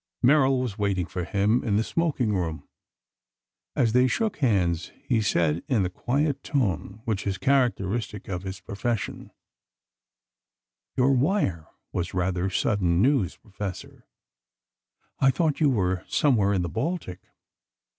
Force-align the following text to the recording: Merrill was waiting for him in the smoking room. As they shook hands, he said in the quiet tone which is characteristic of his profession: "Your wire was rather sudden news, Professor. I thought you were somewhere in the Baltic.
Merrill 0.23 0.59
was 0.59 0.79
waiting 0.79 1.05
for 1.05 1.25
him 1.25 1.63
in 1.63 1.77
the 1.77 1.83
smoking 1.83 2.33
room. 2.33 2.67
As 3.75 3.93
they 3.93 4.07
shook 4.07 4.37
hands, 4.37 4.91
he 5.03 5.21
said 5.21 5.61
in 5.67 5.83
the 5.83 5.91
quiet 5.91 6.41
tone 6.41 7.03
which 7.05 7.27
is 7.27 7.37
characteristic 7.37 8.27
of 8.27 8.41
his 8.41 8.59
profession: 8.61 9.31
"Your 10.97 11.11
wire 11.11 11.67
was 11.93 12.15
rather 12.15 12.49
sudden 12.49 12.99
news, 13.03 13.37
Professor. 13.37 14.07
I 15.19 15.29
thought 15.29 15.59
you 15.59 15.69
were 15.69 16.03
somewhere 16.07 16.51
in 16.51 16.63
the 16.63 16.67
Baltic. 16.67 17.19